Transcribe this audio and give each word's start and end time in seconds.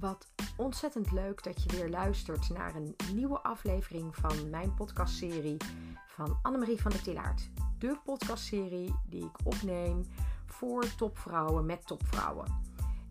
Wat 0.00 0.28
ontzettend 0.56 1.12
leuk 1.12 1.42
dat 1.42 1.62
je 1.62 1.76
weer 1.76 1.90
luistert 1.90 2.48
naar 2.48 2.74
een 2.74 2.96
nieuwe 3.14 3.40
aflevering 3.40 4.16
van 4.16 4.50
mijn 4.50 4.74
podcastserie 4.74 5.56
van 6.06 6.38
Annemarie 6.42 6.80
van 6.80 6.90
der 6.90 7.02
Tillaert. 7.02 7.50
De 7.78 7.98
podcastserie 8.04 8.94
die 9.08 9.24
ik 9.24 9.38
opneem 9.44 10.04
voor 10.46 10.94
topvrouwen 10.94 11.66
met 11.66 11.86
topvrouwen. 11.86 12.46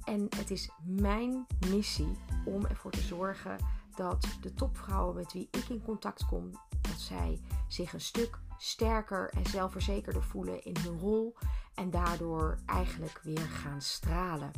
En 0.04 0.28
het 0.38 0.52
is 0.52 0.70
mijn 0.84 1.46
missie 1.70 2.18
om 2.46 2.66
ervoor 2.66 2.92
te 2.92 3.02
zorgen 3.02 3.58
dat 3.96 4.28
de 4.42 4.54
topvrouwen 4.54 5.16
met 5.16 5.34
wie 5.34 5.48
ik 5.52 5.70
in 5.70 5.84
contact 5.84 6.26
kom, 6.26 6.52
dat 6.82 7.00
zij 7.00 7.42
zich 7.68 7.94
een 7.94 8.02
stuk 8.02 8.40
sterker 8.58 9.30
en 9.30 9.46
zelfverzekerder 9.46 10.24
voelen 10.24 10.64
in 10.64 10.76
hun 10.84 11.00
rol 11.00 11.36
en 11.74 11.90
daardoor 11.90 12.58
eigenlijk 12.66 13.20
weer 13.24 13.48
gaan 13.50 13.82
stralen. 13.82 14.52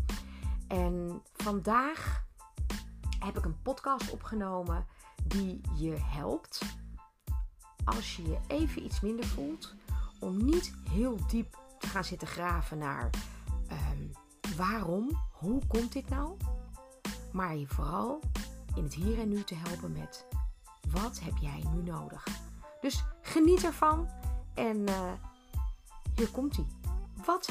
En 0.67 1.21
vandaag 1.34 2.26
heb 3.20 3.38
ik 3.38 3.45
een 3.45 3.62
podcast 3.62 4.12
opgenomen 4.12 4.85
die 5.23 5.62
je 5.76 5.95
helpt 5.99 6.62
als 7.84 8.16
je 8.16 8.23
je 8.23 8.38
even 8.48 8.84
iets 8.85 8.99
minder 8.99 9.26
voelt 9.26 9.76
om 10.20 10.45
niet 10.45 10.73
heel 10.90 11.17
diep 11.27 11.57
te 11.80 11.88
gaan 11.88 12.03
zitten 12.03 12.27
graven 12.27 12.77
naar 12.77 13.09
um, 13.71 14.12
waarom, 14.57 15.20
hoe 15.31 15.62
komt 15.67 15.91
dit 15.91 16.09
nou, 16.09 16.38
maar 17.31 17.55
je 17.55 17.68
vooral 17.68 18.20
in 18.76 18.84
het 18.84 18.93
hier 18.93 19.20
en 19.20 19.29
nu 19.29 19.43
te 19.43 19.55
helpen 19.55 19.91
met 19.91 20.27
wat 20.90 21.20
heb 21.20 21.38
jij 21.38 21.63
nu 21.73 21.84
nodig. 21.84 22.27
Dus 22.81 23.04
geniet 23.21 23.63
ervan 23.63 24.09
en 24.54 24.77
uh, 24.77 25.12
hier 26.15 26.29
komt 26.31 26.57
ie. 26.57 26.68
Wat 27.26 27.49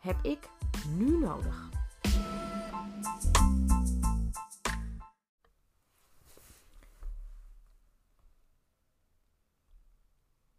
heb 0.00 0.18
ik 0.22 0.48
nu 0.88 1.18
nodig? 1.18 1.71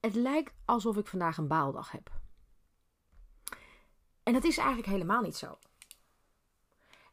Het 0.04 0.16
lijkt 0.16 0.54
alsof 0.66 0.98
ik 0.98 1.08
vandaag 1.08 1.38
een 1.38 1.48
baaldag 1.48 1.92
heb. 1.92 2.12
En 4.24 4.34
dat 4.34 4.44
is 4.44 4.58
eigenlijk 4.58 4.88
helemaal 4.88 5.22
niet 5.22 5.36
zo. 5.36 5.58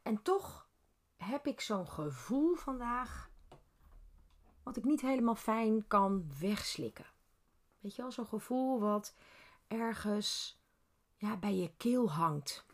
En 0.02 0.22
toch 0.22 0.68
heb 1.16 1.46
ik 1.46 1.60
zo'n 1.60 1.88
gevoel 1.88 2.54
vandaag 2.54 3.30
wat 4.62 4.76
ik 4.76 4.84
niet 4.84 5.00
helemaal 5.00 5.34
fijn 5.34 5.86
kan 5.86 6.30
wegslikken. 6.40 7.06
Weet 7.80 7.94
je 7.94 8.02
wel, 8.02 8.12
zo'n 8.12 8.26
gevoel 8.26 8.80
wat 8.80 9.14
ergens 9.68 10.60
ja, 11.16 11.36
bij 11.36 11.54
je 11.54 11.72
keel 11.76 12.10
hangt. 12.10 12.64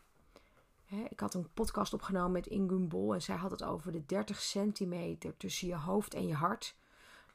ik 1.09 1.19
had 1.19 1.33
een 1.33 1.53
podcast 1.53 1.93
opgenomen 1.93 2.31
met 2.31 2.47
Ingun 2.47 2.87
Bol 2.87 3.13
en 3.13 3.21
zij 3.21 3.35
had 3.35 3.51
het 3.51 3.63
over 3.63 3.91
de 3.91 4.05
30 4.05 4.41
centimeter 4.41 5.37
tussen 5.37 5.67
je 5.67 5.75
hoofd 5.75 6.13
en 6.13 6.27
je 6.27 6.35
hart. 6.35 6.75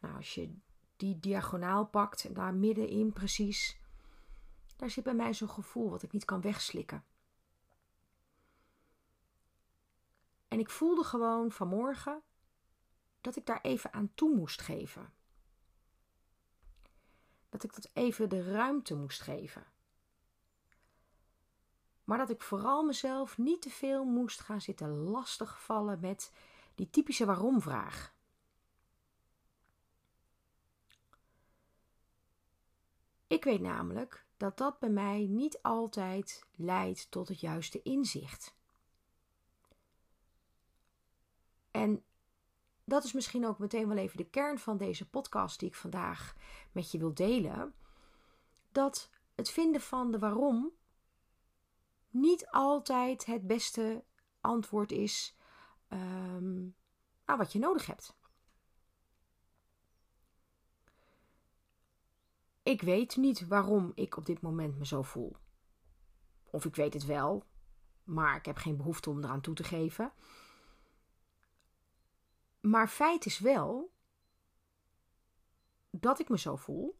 Nou, 0.00 0.16
als 0.16 0.34
je 0.34 0.54
die 1.02 1.20
diagonaal 1.20 1.86
pakt 1.86 2.34
daar 2.34 2.54
middenin 2.54 3.12
precies, 3.12 3.76
daar 4.76 4.90
zit 4.90 5.04
bij 5.04 5.14
mij 5.14 5.34
zo'n 5.34 5.50
gevoel 5.50 5.90
wat 5.90 6.02
ik 6.02 6.12
niet 6.12 6.24
kan 6.24 6.40
wegslikken. 6.40 7.04
En 10.48 10.58
ik 10.58 10.70
voelde 10.70 11.04
gewoon 11.04 11.50
vanmorgen 11.50 12.22
dat 13.20 13.36
ik 13.36 13.46
daar 13.46 13.60
even 13.60 13.92
aan 13.92 14.10
toe 14.14 14.34
moest 14.36 14.60
geven. 14.60 15.12
Dat 17.48 17.64
ik 17.64 17.74
dat 17.74 17.90
even 17.92 18.28
de 18.28 18.52
ruimte 18.52 18.94
moest 18.94 19.20
geven. 19.20 19.66
Maar 22.04 22.18
dat 22.18 22.30
ik 22.30 22.42
vooral 22.42 22.84
mezelf 22.84 23.38
niet 23.38 23.62
te 23.62 23.70
veel 23.70 24.04
moest 24.04 24.40
gaan 24.40 24.60
zitten 24.60 24.88
lastigvallen 24.88 26.00
met 26.00 26.32
die 26.74 26.90
typische 26.90 27.24
waarom-vraag. 27.24 28.14
Ik 33.32 33.44
weet 33.44 33.60
namelijk 33.60 34.26
dat 34.36 34.58
dat 34.58 34.78
bij 34.78 34.88
mij 34.88 35.26
niet 35.28 35.62
altijd 35.62 36.46
leidt 36.56 37.10
tot 37.10 37.28
het 37.28 37.40
juiste 37.40 37.82
inzicht. 37.82 38.54
En 41.70 42.04
dat 42.84 43.04
is 43.04 43.12
misschien 43.12 43.46
ook 43.46 43.58
meteen 43.58 43.88
wel 43.88 43.96
even 43.96 44.16
de 44.16 44.30
kern 44.30 44.58
van 44.58 44.76
deze 44.76 45.08
podcast 45.08 45.58
die 45.58 45.68
ik 45.68 45.74
vandaag 45.74 46.34
met 46.72 46.90
je 46.90 46.98
wil 46.98 47.14
delen. 47.14 47.74
Dat 48.72 49.10
het 49.34 49.50
vinden 49.50 49.80
van 49.80 50.10
de 50.10 50.18
waarom 50.18 50.70
niet 52.10 52.46
altijd 52.50 53.26
het 53.26 53.46
beste 53.46 54.04
antwoord 54.40 54.92
is 54.92 55.36
um, 55.88 56.74
nou, 57.26 57.38
wat 57.38 57.52
je 57.52 57.58
nodig 57.58 57.86
hebt. 57.86 58.16
Ik 62.72 62.82
weet 62.82 63.16
niet 63.16 63.46
waarom 63.46 63.92
ik 63.94 64.16
op 64.16 64.26
dit 64.26 64.40
moment 64.40 64.78
me 64.78 64.86
zo 64.86 65.02
voel. 65.02 65.36
Of 66.50 66.64
ik 66.64 66.74
weet 66.74 66.94
het 66.94 67.04
wel, 67.04 67.44
maar 68.04 68.36
ik 68.36 68.44
heb 68.44 68.56
geen 68.56 68.76
behoefte 68.76 69.10
om 69.10 69.24
eraan 69.24 69.40
toe 69.40 69.54
te 69.54 69.64
geven. 69.64 70.12
Maar 72.60 72.88
feit 72.88 73.26
is 73.26 73.38
wel 73.38 73.92
dat 75.90 76.18
ik 76.18 76.28
me 76.28 76.38
zo 76.38 76.56
voel 76.56 76.98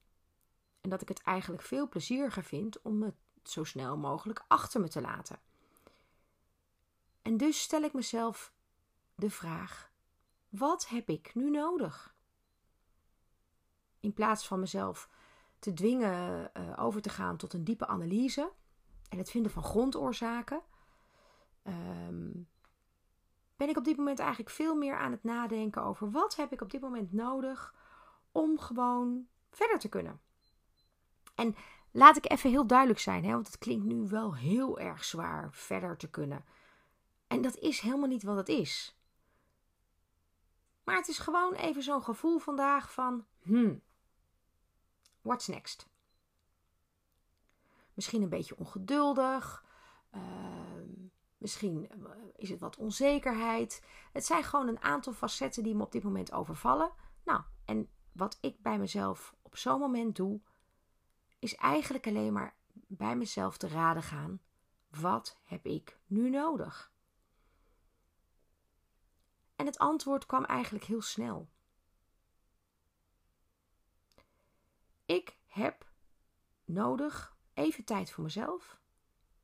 en 0.80 0.90
dat 0.90 1.02
ik 1.02 1.08
het 1.08 1.22
eigenlijk 1.22 1.62
veel 1.62 1.88
plezieriger 1.88 2.44
vind 2.44 2.82
om 2.82 3.02
het 3.02 3.16
zo 3.42 3.64
snel 3.64 3.96
mogelijk 3.96 4.44
achter 4.48 4.80
me 4.80 4.88
te 4.88 5.00
laten. 5.00 5.40
En 7.22 7.36
dus 7.36 7.60
stel 7.60 7.82
ik 7.82 7.92
mezelf 7.92 8.52
de 9.14 9.30
vraag: 9.30 9.92
wat 10.48 10.88
heb 10.88 11.08
ik 11.08 11.34
nu 11.34 11.50
nodig? 11.50 12.14
In 14.00 14.12
plaats 14.12 14.46
van 14.46 14.60
mezelf 14.60 15.08
te 15.62 15.72
dwingen 15.72 16.50
uh, 16.56 16.84
over 16.84 17.02
te 17.02 17.08
gaan 17.08 17.36
tot 17.36 17.52
een 17.52 17.64
diepe 17.64 17.86
analyse 17.86 18.52
en 19.08 19.18
het 19.18 19.30
vinden 19.30 19.52
van 19.52 19.62
grondoorzaken, 19.62 20.62
um, 21.62 22.48
ben 23.56 23.68
ik 23.68 23.76
op 23.76 23.84
dit 23.84 23.96
moment 23.96 24.18
eigenlijk 24.18 24.50
veel 24.50 24.74
meer 24.74 24.96
aan 24.96 25.10
het 25.10 25.24
nadenken 25.24 25.82
over 25.82 26.10
wat 26.10 26.36
heb 26.36 26.52
ik 26.52 26.60
op 26.60 26.70
dit 26.70 26.80
moment 26.80 27.12
nodig 27.12 27.74
om 28.32 28.58
gewoon 28.58 29.26
verder 29.50 29.78
te 29.78 29.88
kunnen. 29.88 30.20
En 31.34 31.54
laat 31.90 32.16
ik 32.16 32.30
even 32.30 32.50
heel 32.50 32.66
duidelijk 32.66 32.98
zijn, 32.98 33.24
hè, 33.24 33.32
want 33.32 33.46
het 33.46 33.58
klinkt 33.58 33.84
nu 33.84 34.08
wel 34.08 34.34
heel 34.34 34.78
erg 34.78 35.04
zwaar 35.04 35.48
verder 35.52 35.96
te 35.96 36.10
kunnen. 36.10 36.44
En 37.26 37.42
dat 37.42 37.56
is 37.56 37.80
helemaal 37.80 38.08
niet 38.08 38.22
wat 38.22 38.36
het 38.36 38.48
is. 38.48 38.96
Maar 40.84 40.96
het 40.96 41.08
is 41.08 41.18
gewoon 41.18 41.54
even 41.54 41.82
zo'n 41.82 42.02
gevoel 42.02 42.38
vandaag 42.38 42.92
van, 42.92 43.26
hmm, 43.42 43.82
what's 45.22 45.46
next? 45.46 45.86
Misschien 47.94 48.22
een 48.22 48.28
beetje 48.28 48.56
ongeduldig. 48.56 49.64
Uh, 50.14 50.20
Misschien 51.42 51.88
eh, 51.90 52.10
is 52.36 52.50
het 52.50 52.60
wat 52.60 52.76
onzekerheid. 52.76 53.82
Het 54.12 54.24
zijn 54.24 54.44
gewoon 54.44 54.68
een 54.68 54.82
aantal 54.82 55.12
facetten 55.12 55.62
die 55.62 55.74
me 55.74 55.82
op 55.82 55.92
dit 55.92 56.02
moment 56.02 56.32
overvallen. 56.32 56.92
Nou, 57.24 57.42
en 57.64 57.88
wat 58.12 58.38
ik 58.40 58.62
bij 58.62 58.78
mezelf 58.78 59.34
op 59.42 59.56
zo'n 59.56 59.78
moment 59.78 60.16
doe, 60.16 60.40
is 61.38 61.54
eigenlijk 61.54 62.06
alleen 62.06 62.32
maar 62.32 62.54
bij 62.72 63.16
mezelf 63.16 63.56
te 63.56 63.68
raden 63.68 64.02
gaan: 64.02 64.40
wat 64.88 65.38
heb 65.44 65.66
ik 65.66 65.98
nu 66.06 66.30
nodig? 66.30 66.92
En 69.56 69.66
het 69.66 69.78
antwoord 69.78 70.26
kwam 70.26 70.44
eigenlijk 70.44 70.84
heel 70.84 71.02
snel. 71.02 71.48
Ik 75.12 75.36
heb 75.46 75.86
nodig 76.64 77.36
even 77.54 77.84
tijd 77.84 78.10
voor 78.10 78.24
mezelf. 78.24 78.78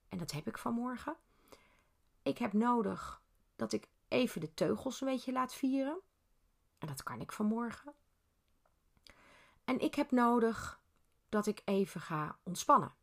En 0.08 0.18
dat 0.18 0.30
heb 0.30 0.46
ik 0.46 0.58
vanmorgen. 0.58 1.16
Ik 2.22 2.38
heb 2.38 2.52
nodig 2.52 3.22
dat 3.56 3.72
ik 3.72 3.88
even 4.08 4.40
de 4.40 4.54
teugels 4.54 5.00
een 5.00 5.08
beetje 5.08 5.32
laat 5.32 5.54
vieren. 5.54 6.00
En 6.78 6.86
dat 6.86 7.02
kan 7.02 7.20
ik 7.20 7.32
vanmorgen. 7.32 7.94
En 9.64 9.80
ik 9.80 9.94
heb 9.94 10.10
nodig 10.10 10.80
dat 11.28 11.46
ik 11.46 11.62
even 11.64 12.00
ga 12.00 12.38
ontspannen. 12.42 12.94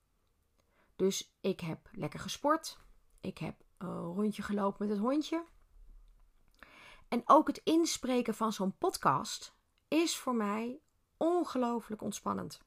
Dus 0.95 1.35
ik 1.41 1.59
heb 1.59 1.89
lekker 1.91 2.19
gesport. 2.19 2.77
Ik 3.19 3.37
heb 3.37 3.55
een 3.77 4.01
rondje 4.01 4.41
gelopen 4.41 4.87
met 4.87 4.97
het 4.97 5.05
hondje. 5.05 5.45
En 7.07 7.21
ook 7.25 7.47
het 7.47 7.61
inspreken 7.63 8.33
van 8.33 8.53
zo'n 8.53 8.77
podcast 8.77 9.55
is 9.87 10.17
voor 10.17 10.35
mij 10.35 10.79
ongelooflijk 11.17 12.01
ontspannend. 12.01 12.61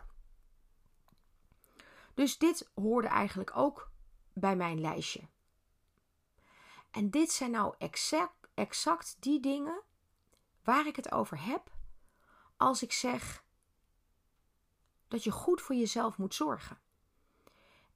Dus 2.15 2.39
dit 2.39 2.71
hoorde 2.75 3.09
eigenlijk 3.09 3.57
ook 3.57 3.91
bij 4.33 4.57
mijn 4.57 4.81
lijstje. 4.81 5.29
En 6.91 7.11
dit 7.11 7.31
zijn 7.31 7.51
nou 7.51 7.75
exact, 8.55 9.17
die 9.21 9.41
dingen 9.41 9.83
waar 10.65 10.87
ik 10.87 10.97
het 10.97 11.13
over 11.13 11.45
heb 11.45 11.71
als 12.57 12.83
ik 12.83 12.93
zeg 12.93 13.45
dat 15.09 15.25
je 15.25 15.31
goed 15.31 15.63
voor 15.63 15.75
jezelf 15.75 16.19
moet 16.19 16.35
zorgen. 16.35 16.79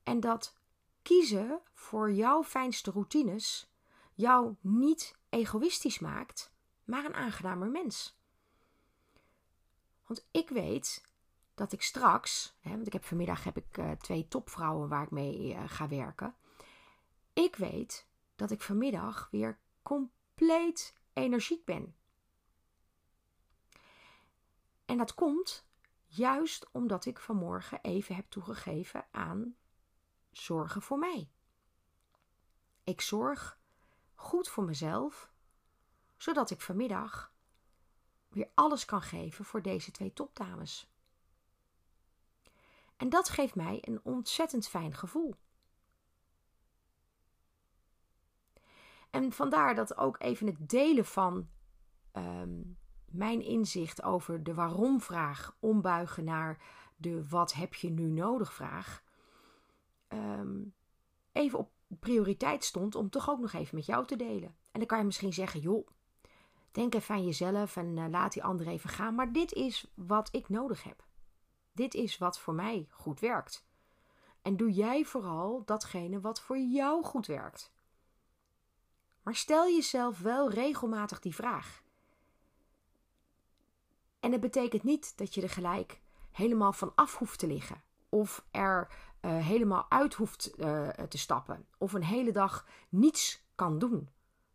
En 0.03 0.21
dat 0.21 0.57
kiezen 1.03 1.61
voor 1.75 2.13
jouw 2.13 2.45
fijnste 2.45 2.91
routines 2.91 3.71
jou 4.15 4.57
niet 4.61 5.17
egoïstisch 5.29 5.99
maakt, 5.99 6.53
maar 6.85 7.05
een 7.05 7.15
aangenamer 7.15 7.69
mens. 7.69 8.17
Want 10.13 10.27
ik 10.31 10.49
weet 10.49 11.05
dat 11.55 11.73
ik 11.73 11.83
straks, 11.83 12.57
hè, 12.61 12.71
want 12.71 12.87
ik 12.87 12.93
heb 12.93 13.05
vanmiddag 13.05 13.45
heb 13.45 13.57
ik 13.57 13.77
uh, 13.77 13.91
twee 13.91 14.29
topvrouwen 14.29 14.89
waar 14.89 15.03
ik 15.03 15.11
mee 15.11 15.55
uh, 15.55 15.63
ga 15.67 15.89
werken. 15.89 16.35
Ik 17.33 17.57
weet 17.57 18.09
dat 18.37 18.51
ik 18.51 18.63
vanmiddag 18.63 19.29
weer 19.31 19.59
compleet 19.83 20.95
energiek 21.13 21.65
ben. 21.65 21.97
En 24.85 24.99
dat 24.99 25.15
komt 25.15 25.67
juist 26.07 26.71
omdat 26.73 27.05
ik 27.05 27.19
vanmorgen 27.19 27.81
even 27.83 28.15
heb 28.15 28.31
toegegeven 28.31 29.07
aan 29.11 29.57
zorgen 30.31 30.83
voor 30.83 30.99
mij. 30.99 31.31
Ik 32.85 33.01
zorg 33.01 33.59
goed 34.15 34.49
voor 34.49 34.65
mezelf, 34.65 35.31
zodat 36.17 36.51
ik 36.51 36.61
vanmiddag 36.61 37.32
weer 38.35 38.51
alles 38.55 38.85
kan 38.85 39.03
geven 39.03 39.45
voor 39.45 39.63
deze 39.63 39.91
twee 39.91 40.13
topdames. 40.13 40.91
En 42.97 43.09
dat 43.09 43.29
geeft 43.29 43.55
mij 43.55 43.79
een 43.81 44.01
ontzettend 44.03 44.69
fijn 44.69 44.95
gevoel. 44.95 45.35
En 49.11 49.33
vandaar 49.33 49.75
dat 49.75 49.97
ook 49.97 50.17
even 50.23 50.47
het 50.47 50.69
delen 50.69 51.05
van 51.05 51.49
ehm, 52.13 52.61
mijn 53.05 53.41
inzicht 53.41 54.03
over 54.03 54.43
de 54.43 54.55
waarom-vraag 54.55 55.57
ombuigen 55.61 56.25
naar 56.25 56.63
de 56.97 57.29
wat 57.29 57.53
heb 57.53 57.75
je 57.75 57.91
nu 57.91 58.11
nodig-vraag. 58.11 59.03
Ehm, 60.09 60.61
even 61.33 61.59
op 61.59 61.71
prioriteit 61.89 62.65
stond 62.65 62.95
om 62.95 63.11
toch 63.11 63.31
ook 63.31 63.41
nog 63.41 63.53
even 63.53 63.77
met 63.77 63.87
jou 63.87 64.07
te 64.07 64.17
delen. 64.17 64.57
En 64.71 64.79
dan 64.79 64.87
kan 64.87 64.99
je 64.99 65.05
misschien 65.05 65.33
zeggen: 65.33 65.61
joh, 65.61 65.89
denk 66.73 66.95
even 66.95 67.15
aan 67.15 67.25
jezelf 67.25 67.77
en 67.77 67.97
uh, 67.97 68.05
laat 68.09 68.33
die 68.33 68.45
ander 68.45 68.67
even 68.67 68.91
gaan. 68.91 69.15
Maar 69.15 69.33
dit 69.33 69.53
is 69.53 69.93
wat 69.95 70.29
ik 70.33 70.49
nodig 70.49 70.83
heb. 70.83 71.05
Dit 71.73 71.95
is 71.95 72.19
wat 72.19 72.39
voor 72.39 72.55
mij 72.55 72.87
goed 72.91 73.21
werkt. 73.21 73.67
En 74.43 74.57
doe 74.57 74.73
jij 74.73 75.05
vooral 75.05 75.63
datgene 75.65 76.21
wat 76.21 76.41
voor 76.41 76.59
jou 76.59 77.05
goed 77.05 77.27
werkt. 77.27 77.73
Maar 79.23 79.35
stel 79.35 79.65
jezelf 79.65 80.19
wel 80.19 80.51
regelmatig 80.51 81.21
die 81.21 81.35
vraag. 81.35 81.83
En 84.21 84.33
het 84.33 84.41
betekent 84.41 84.83
niet 84.83 85.19
dat 85.19 85.35
je 85.35 85.43
er 85.43 85.51
gelijk 85.51 86.01
helemaal 86.31 86.73
van 86.73 86.93
af 86.95 87.19
hoeft 87.19 87.39
te 87.39 87.47
liggen. 87.47 87.83
Of 88.09 88.45
er 88.51 88.89
uh, 89.21 89.47
helemaal 89.47 89.87
uit 89.89 90.15
hoeft 90.15 90.53
uh, 90.59 90.89
te 90.89 91.19
stappen. 91.19 91.67
Of 91.79 91.93
een 91.93 92.05
hele 92.05 92.33
dag 92.33 92.67
niets 92.89 93.45
kan 93.55 93.79
doen. 93.79 94.09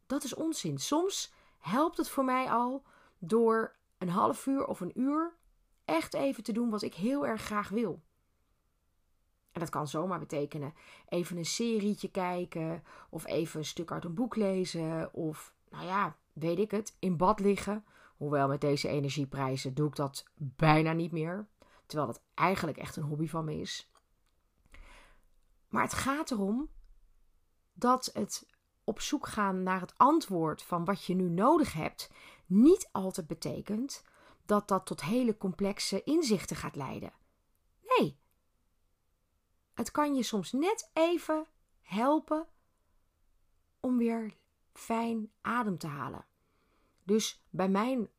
Dat 0.06 0.24
is 0.24 0.34
onzin. 0.34 0.78
Soms 0.78 1.34
helpt 1.68 1.98
het 1.98 2.10
voor 2.10 2.25
mij 2.25 2.52
al 2.52 2.84
door 3.18 3.75
een 3.98 4.10
half 4.10 4.46
uur 4.46 4.66
of 4.66 4.80
een 4.80 5.00
uur 5.00 5.36
echt 5.86 6.14
even 6.14 6.44
te 6.44 6.52
doen 6.52 6.69
wat 6.69 6.81
ik 6.81 6.94
heel 6.94 7.28
erg 7.28 7.42
graag 7.42 7.69
wil. 7.69 8.02
En 9.52 9.60
dat 9.60 9.69
kan 9.69 9.88
zomaar 9.88 10.19
betekenen 10.19 10.74
even 11.08 11.38
een 11.38 11.46
serietje 11.46 12.12
kijken, 12.12 12.84
of 13.10 13.25
even 13.25 13.60
een 13.60 13.66
stuk 13.66 13.92
uit 13.92 14.04
een 14.04 14.14
boek 14.14 14.36
lezen, 14.36 15.14
of 15.14 15.54
nou 15.69 15.86
ja, 15.86 16.18
weet 16.34 16.60
ik 16.60 16.72
het, 16.72 16.96
in 17.00 17.18
bad 17.18 17.40
liggen. 17.40 17.86
Hoewel 18.18 18.48
met 18.48 18.62
deze 18.62 18.88
energieprijzen 18.88 19.74
doe 19.74 19.88
ik 19.88 19.96
dat 19.96 20.25
bijna 20.36 20.92
niet 20.92 21.12
meer, 21.12 21.48
terwijl 21.86 22.12
dat 22.12 22.22
eigenlijk 22.34 22.78
echt 22.78 22.96
een 22.96 23.04
hobby 23.04 23.28
van 23.28 23.46
me 23.46 23.60
is. 23.60 23.92
Maar 25.70 25.84
het 25.84 25.94
gaat 25.94 26.31
erom 26.31 26.70
dat 27.74 28.10
het 28.13 28.48
op 28.88 29.01
zoek 29.01 29.28
gaan 29.28 29.63
naar 29.63 29.81
het 29.81 29.98
antwoord 29.98 30.63
van 30.63 30.86
wat 30.86 31.06
je 31.06 31.13
nu 31.16 31.30
nodig 31.30 31.74
hebt, 31.74 32.10
niet 32.45 32.89
altijd 32.92 33.28
betekent 33.28 34.04
dat 34.45 34.68
dat 34.68 34.86
tot 34.86 35.01
hele 35.01 35.38
complexe 35.38 36.04
inzichten 36.04 36.56
gaat 36.56 36.75
leiden. 36.75 37.13
Nee. 37.81 38.18
Het 39.74 39.92
kan 39.92 40.16
je 40.16 40.24
soms 40.24 40.51
net 40.51 40.89
even 40.94 41.45
helpen 41.81 42.48
om 43.80 43.98
weer 43.98 44.38
fijn 44.74 45.31
adem 45.42 45.78
te 45.78 45.88
halen. 45.88 46.25
Dus 47.04 47.44
bij 47.50 47.69
mijn 47.69 48.10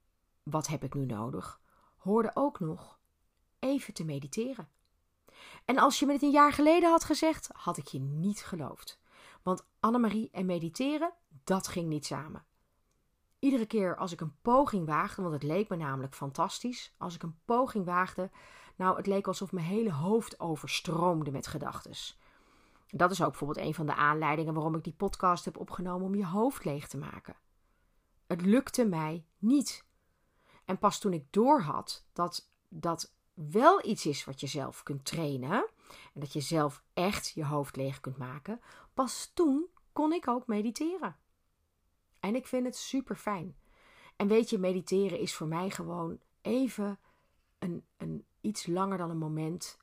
wat 0.42 0.66
heb 0.66 0.84
ik 0.84 0.94
nu 0.94 1.06
nodig, 1.06 1.60
hoorde 1.96 2.30
ook 2.34 2.60
nog 2.60 2.98
even 3.58 3.94
te 3.94 4.04
mediteren. 4.04 4.68
En 5.64 5.78
als 5.78 5.98
je 5.98 6.06
me 6.06 6.12
dit 6.12 6.22
een 6.22 6.30
jaar 6.30 6.52
geleden 6.52 6.90
had 6.90 7.04
gezegd, 7.04 7.48
had 7.52 7.76
ik 7.76 7.86
je 7.86 7.98
niet 7.98 8.40
geloofd. 8.40 8.97
Want 9.48 9.66
Annemarie 9.80 10.30
en 10.32 10.46
mediteren, 10.46 11.12
dat 11.44 11.68
ging 11.68 11.88
niet 11.88 12.06
samen. 12.06 12.44
Iedere 13.38 13.66
keer 13.66 13.96
als 13.96 14.12
ik 14.12 14.20
een 14.20 14.36
poging 14.42 14.86
waagde, 14.86 15.22
want 15.22 15.34
het 15.34 15.42
leek 15.42 15.68
me 15.68 15.76
namelijk 15.76 16.14
fantastisch, 16.14 16.94
als 16.98 17.14
ik 17.14 17.22
een 17.22 17.38
poging 17.44 17.84
waagde, 17.84 18.30
nou, 18.76 18.96
het 18.96 19.06
leek 19.06 19.26
alsof 19.26 19.52
mijn 19.52 19.66
hele 19.66 19.92
hoofd 19.92 20.40
overstroomde 20.40 21.30
met 21.30 21.46
gedachten. 21.46 21.92
Dat 22.88 23.10
is 23.10 23.22
ook 23.22 23.28
bijvoorbeeld 23.28 23.66
een 23.66 23.74
van 23.74 23.86
de 23.86 23.94
aanleidingen 23.94 24.54
waarom 24.54 24.74
ik 24.74 24.84
die 24.84 24.92
podcast 24.92 25.44
heb 25.44 25.58
opgenomen 25.58 26.06
om 26.06 26.14
je 26.14 26.26
hoofd 26.26 26.64
leeg 26.64 26.88
te 26.88 26.98
maken. 26.98 27.36
Het 28.26 28.42
lukte 28.42 28.84
mij 28.84 29.26
niet. 29.38 29.84
En 30.64 30.78
pas 30.78 30.98
toen 30.98 31.12
ik 31.12 31.26
doorhad 31.30 32.06
dat 32.12 32.50
dat 32.68 33.12
wel 33.34 33.86
iets 33.86 34.06
is 34.06 34.24
wat 34.24 34.40
je 34.40 34.46
zelf 34.46 34.82
kunt 34.82 35.04
trainen 35.04 35.68
en 36.14 36.20
dat 36.20 36.32
je 36.32 36.40
zelf 36.40 36.82
echt 36.94 37.30
je 37.34 37.44
hoofd 37.44 37.76
leeg 37.76 38.00
kunt 38.00 38.16
maken, 38.16 38.60
pas 38.98 39.30
toen 39.34 39.68
kon 39.92 40.12
ik 40.12 40.28
ook 40.28 40.46
mediteren. 40.46 41.16
En 42.20 42.34
ik 42.34 42.46
vind 42.46 42.64
het 42.64 42.76
super 42.76 43.16
fijn. 43.16 43.56
En 44.16 44.28
weet 44.28 44.50
je, 44.50 44.58
mediteren 44.58 45.18
is 45.18 45.34
voor 45.34 45.46
mij 45.46 45.70
gewoon 45.70 46.20
even 46.40 46.98
een, 47.58 47.86
een 47.96 48.26
iets 48.40 48.66
langer 48.66 48.98
dan 48.98 49.10
een 49.10 49.18
moment 49.18 49.78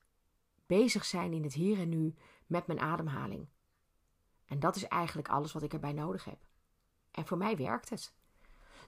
bezig 0.66 1.06
zijn 1.06 1.34
in 1.34 1.44
het 1.44 1.54
hier 1.54 1.80
en 1.80 1.90
nu 1.90 2.16
met 2.48 2.68
mijn 2.68 2.80
ademhaling. 2.80 3.48
En 4.46 4.60
dat 4.60 4.76
is 4.76 4.88
eigenlijk 4.88 5.30
alles 5.30 5.54
wat 5.54 5.64
ik 5.64 5.74
erbij 5.74 5.94
nodig 5.94 6.26
heb. 6.26 6.40
En 7.12 7.28
voor 7.28 7.38
mij 7.38 7.58
werkt 7.58 7.90
het. 7.90 8.14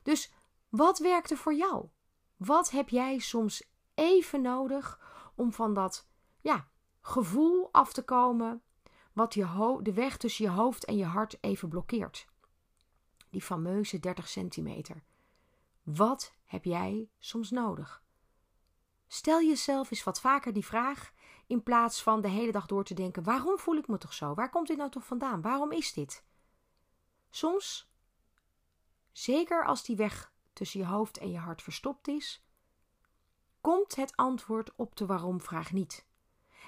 Dus 0.03 0.33
wat 0.69 0.99
werkt 0.99 1.31
er 1.31 1.37
voor 1.37 1.53
jou? 1.53 1.89
Wat 2.35 2.71
heb 2.71 2.89
jij 2.89 3.19
soms 3.19 3.69
even 3.93 4.41
nodig 4.41 4.99
om 5.35 5.53
van 5.53 5.73
dat 5.73 6.07
ja, 6.41 6.69
gevoel 7.01 7.69
af 7.71 7.93
te 7.93 8.03
komen 8.03 8.61
wat 9.17 9.33
je 9.33 9.79
de 9.81 9.93
weg 9.93 10.17
tussen 10.17 10.45
je 10.45 10.51
hoofd 10.51 10.85
en 10.85 10.97
je 10.97 11.05
hart 11.05 11.37
even 11.43 11.69
blokkeert? 11.69 12.27
Die 13.29 13.41
fameuze 13.41 13.99
30 13.99 14.27
centimeter. 14.27 15.03
Wat 15.83 16.33
heb 16.43 16.63
jij 16.63 17.09
soms 17.19 17.51
nodig? 17.51 18.03
Stel 19.07 19.41
jezelf 19.41 19.91
eens 19.91 20.03
wat 20.03 20.19
vaker 20.19 20.53
die 20.53 20.65
vraag 20.65 21.13
in 21.47 21.63
plaats 21.63 22.03
van 22.03 22.21
de 22.21 22.27
hele 22.27 22.51
dag 22.51 22.65
door 22.65 22.83
te 22.83 22.93
denken: 22.93 23.23
waarom 23.23 23.57
voel 23.57 23.75
ik 23.75 23.87
me 23.87 23.97
toch 23.97 24.13
zo? 24.13 24.33
Waar 24.33 24.49
komt 24.49 24.67
dit 24.67 24.77
nou 24.77 24.89
toch 24.89 25.05
vandaan? 25.05 25.41
Waarom 25.41 25.71
is 25.71 25.93
dit? 25.93 26.23
Soms, 27.29 27.91
zeker 29.11 29.65
als 29.65 29.83
die 29.83 29.95
weg 29.95 30.33
tussen 30.53 30.79
je 30.79 30.85
hoofd 30.85 31.17
en 31.17 31.31
je 31.31 31.37
hart 31.37 31.61
verstopt 31.61 32.07
is, 32.07 32.45
komt 33.61 33.95
het 33.95 34.15
antwoord 34.15 34.75
op 34.75 34.95
de 34.95 35.05
waarom-vraag 35.05 35.71
niet. 35.71 36.06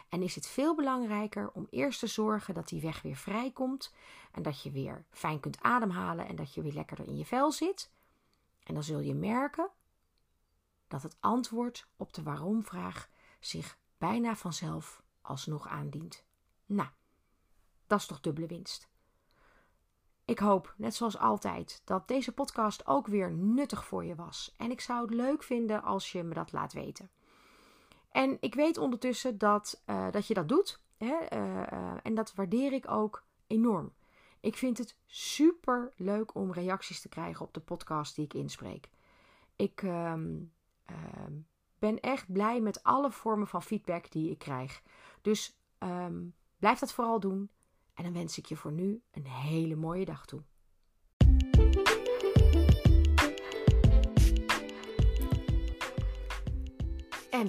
En 0.09 0.21
is 0.21 0.35
het 0.35 0.47
veel 0.47 0.75
belangrijker 0.75 1.51
om 1.51 1.67
eerst 1.69 1.99
te 1.99 2.07
zorgen 2.07 2.53
dat 2.53 2.67
die 2.67 2.81
weg 2.81 3.01
weer 3.01 3.15
vrijkomt 3.15 3.93
en 4.31 4.41
dat 4.41 4.61
je 4.61 4.71
weer 4.71 5.05
fijn 5.09 5.39
kunt 5.39 5.61
ademhalen 5.61 6.27
en 6.27 6.35
dat 6.35 6.53
je 6.53 6.61
weer 6.61 6.73
lekkerder 6.73 7.07
in 7.07 7.17
je 7.17 7.25
vel 7.25 7.51
zit. 7.51 7.91
En 8.63 8.73
dan 8.73 8.83
zul 8.83 8.99
je 8.99 9.13
merken 9.13 9.69
dat 10.87 11.03
het 11.03 11.17
antwoord 11.19 11.87
op 11.97 12.13
de 12.13 12.23
waarom-vraag 12.23 13.09
zich 13.39 13.77
bijna 13.97 14.35
vanzelf 14.35 15.01
alsnog 15.21 15.67
aandient. 15.67 16.23
Nou, 16.65 16.89
dat 17.87 17.99
is 17.99 18.05
toch 18.05 18.19
dubbele 18.19 18.47
winst. 18.47 18.89
Ik 20.25 20.39
hoop, 20.39 20.73
net 20.77 20.95
zoals 20.95 21.17
altijd, 21.17 21.81
dat 21.85 22.07
deze 22.07 22.31
podcast 22.31 22.87
ook 22.87 23.07
weer 23.07 23.31
nuttig 23.31 23.85
voor 23.85 24.05
je 24.05 24.15
was. 24.15 24.53
En 24.57 24.71
ik 24.71 24.81
zou 24.81 25.01
het 25.01 25.13
leuk 25.13 25.43
vinden 25.43 25.83
als 25.83 26.11
je 26.11 26.23
me 26.23 26.33
dat 26.33 26.51
laat 26.51 26.73
weten. 26.73 27.09
En 28.11 28.37
ik 28.39 28.55
weet 28.55 28.77
ondertussen 28.77 29.37
dat, 29.37 29.83
uh, 29.85 30.11
dat 30.11 30.27
je 30.27 30.33
dat 30.33 30.49
doet. 30.49 30.81
Hè? 30.97 31.15
Uh, 31.33 31.67
uh, 31.73 31.93
en 32.03 32.15
dat 32.15 32.33
waardeer 32.33 32.73
ik 32.73 32.91
ook 32.91 33.23
enorm. 33.47 33.93
Ik 34.39 34.57
vind 34.57 34.77
het 34.77 34.97
super 35.05 35.91
leuk 35.95 36.35
om 36.35 36.53
reacties 36.53 37.01
te 37.01 37.09
krijgen 37.09 37.45
op 37.45 37.53
de 37.53 37.59
podcast 37.59 38.15
die 38.15 38.25
ik 38.25 38.33
inspreek. 38.33 38.89
Ik 39.55 39.81
um, 39.81 40.53
ben 41.79 41.99
echt 41.99 42.31
blij 42.31 42.61
met 42.61 42.83
alle 42.83 43.11
vormen 43.11 43.47
van 43.47 43.63
feedback 43.63 44.11
die 44.11 44.31
ik 44.31 44.37
krijg. 44.37 44.81
Dus 45.21 45.59
um, 45.79 46.33
blijf 46.57 46.79
dat 46.79 46.93
vooral 46.93 47.19
doen. 47.19 47.49
En 47.93 48.03
dan 48.03 48.13
wens 48.13 48.37
ik 48.37 48.45
je 48.45 48.55
voor 48.55 48.71
nu 48.71 49.01
een 49.11 49.27
hele 49.27 49.75
mooie 49.75 50.05
dag 50.05 50.25
toe. 50.25 50.41
En 57.29 57.47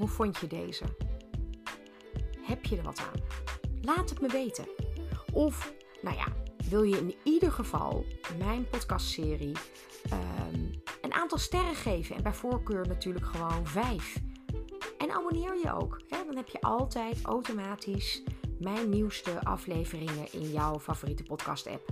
hoe 0.00 0.08
vond 0.08 0.38
je 0.38 0.46
deze? 0.46 0.84
Heb 2.42 2.64
je 2.64 2.76
er 2.76 2.82
wat 2.82 2.98
aan? 2.98 3.20
Laat 3.82 4.10
het 4.10 4.20
me 4.20 4.28
weten. 4.28 4.68
Of, 5.32 5.72
nou 6.02 6.16
ja, 6.16 6.26
wil 6.68 6.82
je 6.82 6.96
in 6.96 7.14
ieder 7.22 7.52
geval 7.52 8.04
mijn 8.38 8.68
podcastserie 8.68 9.56
um, 10.12 10.70
een 11.00 11.12
aantal 11.12 11.38
sterren 11.38 11.74
geven. 11.74 12.16
En 12.16 12.22
bij 12.22 12.34
voorkeur 12.34 12.88
natuurlijk 12.88 13.26
gewoon 13.26 13.66
vijf. 13.66 14.20
En 14.98 15.10
abonneer 15.10 15.58
je 15.62 15.74
ook. 15.74 16.00
Dan 16.08 16.36
heb 16.36 16.48
je 16.48 16.60
altijd 16.60 17.22
automatisch 17.22 18.22
mijn 18.58 18.88
nieuwste 18.88 19.44
afleveringen 19.44 20.32
in 20.32 20.50
jouw 20.50 20.80
favoriete 20.80 21.22
podcast 21.22 21.66
app. 21.66 21.88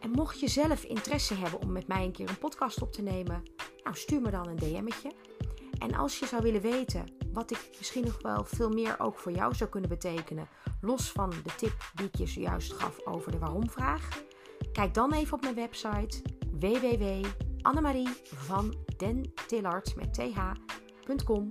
En 0.00 0.10
mocht 0.10 0.40
je 0.40 0.48
zelf 0.48 0.84
interesse 0.84 1.34
hebben 1.34 1.60
om 1.60 1.72
met 1.72 1.86
mij 1.86 2.04
een 2.04 2.12
keer 2.12 2.28
een 2.28 2.38
podcast 2.38 2.82
op 2.82 2.92
te 2.92 3.02
nemen, 3.02 3.42
nou 3.82 3.96
stuur 3.96 4.20
me 4.20 4.30
dan 4.30 4.48
een 4.48 4.56
DM'tje. 4.56 5.33
En 5.84 5.94
als 5.94 6.18
je 6.18 6.26
zou 6.26 6.42
willen 6.42 6.60
weten 6.60 7.04
wat 7.32 7.50
ik 7.50 7.70
misschien 7.78 8.04
nog 8.04 8.22
wel 8.22 8.44
veel 8.44 8.68
meer 8.68 9.00
ook 9.00 9.18
voor 9.18 9.32
jou 9.32 9.54
zou 9.54 9.70
kunnen 9.70 9.88
betekenen, 9.88 10.48
los 10.80 11.10
van 11.10 11.30
de 11.30 11.54
tip 11.56 11.90
die 11.94 12.06
ik 12.06 12.14
je 12.14 12.26
zojuist 12.26 12.72
gaf 12.72 13.06
over 13.06 13.32
de 13.32 13.38
waarom-vraag, 13.38 14.22
kijk 14.72 14.94
dan 14.94 15.12
even 15.12 15.34
op 15.34 15.40
mijn 15.40 15.54
website 15.54 16.22
www.annemarie 16.58 18.08
met 19.96 20.14
th.com 20.14 21.48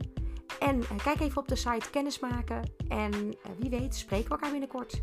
en 0.60 0.82
eh, 0.82 1.04
kijk 1.04 1.20
even 1.20 1.42
op 1.42 1.48
de 1.48 1.56
site 1.56 1.90
kennismaken 1.92 2.72
en 2.88 3.12
eh, 3.14 3.52
wie 3.60 3.70
weet 3.70 3.96
spreken 3.96 4.26
we 4.26 4.32
elkaar 4.32 4.52
binnenkort. 4.52 5.02